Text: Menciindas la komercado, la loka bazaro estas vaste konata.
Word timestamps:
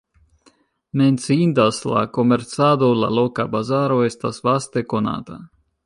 Menciindas 1.01 1.81
la 1.91 2.01
komercado, 2.19 2.91
la 3.05 3.13
loka 3.19 3.47
bazaro 3.57 4.01
estas 4.11 4.45
vaste 4.49 4.89
konata. 4.97 5.41